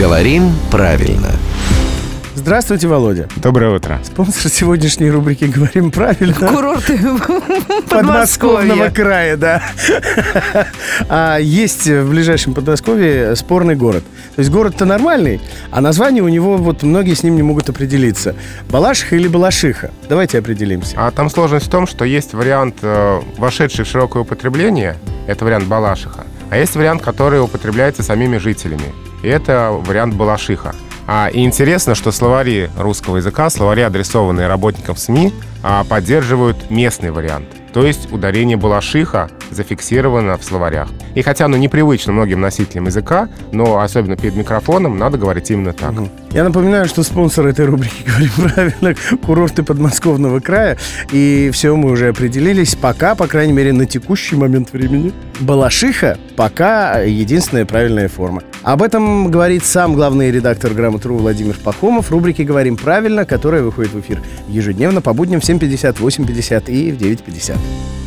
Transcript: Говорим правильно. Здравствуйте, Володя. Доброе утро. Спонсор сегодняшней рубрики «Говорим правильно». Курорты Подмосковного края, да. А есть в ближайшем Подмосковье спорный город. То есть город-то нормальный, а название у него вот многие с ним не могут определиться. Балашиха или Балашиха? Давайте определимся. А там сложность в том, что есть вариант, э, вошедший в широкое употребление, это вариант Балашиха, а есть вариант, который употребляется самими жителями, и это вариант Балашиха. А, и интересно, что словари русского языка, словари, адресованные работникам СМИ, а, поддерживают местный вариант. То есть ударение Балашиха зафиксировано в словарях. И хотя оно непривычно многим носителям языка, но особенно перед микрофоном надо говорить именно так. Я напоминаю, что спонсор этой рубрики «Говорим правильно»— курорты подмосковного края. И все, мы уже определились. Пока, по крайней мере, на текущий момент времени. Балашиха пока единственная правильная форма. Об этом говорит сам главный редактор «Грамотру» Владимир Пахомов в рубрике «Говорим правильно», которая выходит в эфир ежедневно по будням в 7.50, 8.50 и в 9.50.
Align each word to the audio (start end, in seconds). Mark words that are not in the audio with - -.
Говорим 0.00 0.54
правильно. 0.70 1.28
Здравствуйте, 2.34 2.88
Володя. 2.88 3.28
Доброе 3.36 3.76
утро. 3.76 4.00
Спонсор 4.02 4.50
сегодняшней 4.50 5.10
рубрики 5.10 5.44
«Говорим 5.44 5.90
правильно». 5.90 6.32
Курорты 6.48 6.98
Подмосковного 7.90 8.88
края, 8.88 9.36
да. 9.36 9.62
А 11.10 11.36
есть 11.36 11.86
в 11.86 12.08
ближайшем 12.08 12.54
Подмосковье 12.54 13.36
спорный 13.36 13.74
город. 13.74 14.02
То 14.36 14.40
есть 14.40 14.50
город-то 14.50 14.86
нормальный, 14.86 15.38
а 15.70 15.82
название 15.82 16.22
у 16.22 16.28
него 16.28 16.56
вот 16.56 16.82
многие 16.82 17.12
с 17.12 17.22
ним 17.22 17.36
не 17.36 17.42
могут 17.42 17.68
определиться. 17.68 18.34
Балашиха 18.70 19.16
или 19.16 19.28
Балашиха? 19.28 19.90
Давайте 20.08 20.38
определимся. 20.38 20.94
А 20.96 21.10
там 21.10 21.28
сложность 21.28 21.66
в 21.66 21.70
том, 21.70 21.86
что 21.86 22.06
есть 22.06 22.32
вариант, 22.32 22.76
э, 22.80 23.20
вошедший 23.36 23.84
в 23.84 23.88
широкое 23.88 24.22
употребление, 24.22 24.96
это 25.26 25.44
вариант 25.44 25.66
Балашиха, 25.66 26.24
а 26.50 26.56
есть 26.56 26.74
вариант, 26.76 27.02
который 27.02 27.40
употребляется 27.40 28.02
самими 28.02 28.38
жителями, 28.38 28.92
и 29.22 29.28
это 29.28 29.70
вариант 29.70 30.14
Балашиха. 30.14 30.74
А, 31.06 31.28
и 31.28 31.44
интересно, 31.44 31.94
что 31.94 32.12
словари 32.12 32.70
русского 32.78 33.16
языка, 33.16 33.50
словари, 33.50 33.80
адресованные 33.80 34.46
работникам 34.46 34.96
СМИ, 34.96 35.32
а, 35.62 35.84
поддерживают 35.84 36.70
местный 36.70 37.10
вариант. 37.10 37.48
То 37.72 37.86
есть 37.86 38.12
ударение 38.12 38.56
Балашиха 38.56 39.30
зафиксировано 39.50 40.36
в 40.38 40.44
словарях. 40.44 40.88
И 41.14 41.22
хотя 41.22 41.44
оно 41.44 41.56
непривычно 41.56 42.12
многим 42.12 42.40
носителям 42.40 42.86
языка, 42.86 43.28
но 43.52 43.80
особенно 43.80 44.16
перед 44.16 44.34
микрофоном 44.36 44.98
надо 44.98 45.18
говорить 45.18 45.50
именно 45.50 45.72
так. 45.72 45.92
Я 46.32 46.44
напоминаю, 46.44 46.86
что 46.86 47.02
спонсор 47.02 47.46
этой 47.46 47.66
рубрики 47.66 48.04
«Говорим 48.06 48.30
правильно»— 48.36 48.94
курорты 49.26 49.62
подмосковного 49.62 50.40
края. 50.40 50.78
И 51.12 51.50
все, 51.52 51.74
мы 51.76 51.90
уже 51.90 52.08
определились. 52.08 52.74
Пока, 52.74 53.14
по 53.14 53.26
крайней 53.26 53.52
мере, 53.52 53.72
на 53.72 53.86
текущий 53.86 54.36
момент 54.36 54.72
времени. 54.72 55.12
Балашиха 55.40 56.18
пока 56.40 57.00
единственная 57.00 57.66
правильная 57.66 58.08
форма. 58.08 58.42
Об 58.62 58.82
этом 58.82 59.30
говорит 59.30 59.62
сам 59.62 59.92
главный 59.92 60.30
редактор 60.30 60.72
«Грамотру» 60.72 61.18
Владимир 61.18 61.54
Пахомов 61.62 62.06
в 62.06 62.10
рубрике 62.12 62.44
«Говорим 62.44 62.78
правильно», 62.78 63.26
которая 63.26 63.62
выходит 63.62 63.92
в 63.92 64.00
эфир 64.00 64.22
ежедневно 64.48 65.02
по 65.02 65.12
будням 65.12 65.42
в 65.42 65.44
7.50, 65.44 65.98
8.50 65.98 66.70
и 66.72 66.92
в 66.92 66.96
9.50. 66.96 67.99